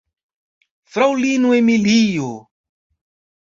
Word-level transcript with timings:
Fraŭlino 0.95 1.51
Emilio! 1.59 2.31